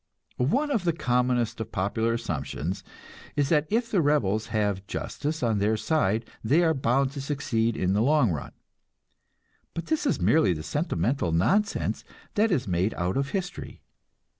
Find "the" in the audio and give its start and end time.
0.83-0.93, 3.91-4.01, 7.93-8.01, 10.53-10.63